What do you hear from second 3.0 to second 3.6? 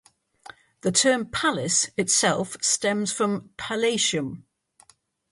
from